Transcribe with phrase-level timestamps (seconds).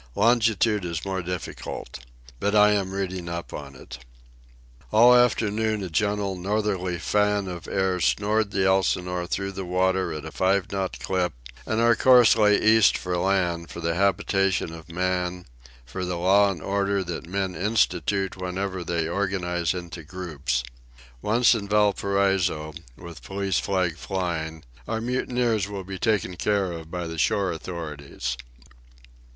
[0.15, 1.99] Longitude is more difficult.
[2.39, 3.99] But I am reading up on it.
[4.91, 10.25] All afternoon a gentle northerly fan of air snored the Elsinore through the water at
[10.25, 11.33] a five knot clip,
[11.67, 15.45] and our course lay east for land, for the habitations of men,
[15.85, 20.63] for the law and order that men institute whenever they organize into groups.
[21.21, 27.05] Once in Valparaiso, with police flag flying, our mutineers will be taken care of by
[27.05, 28.35] the shore authorities.